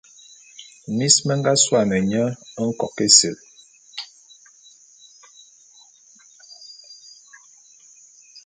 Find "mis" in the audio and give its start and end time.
0.97-1.15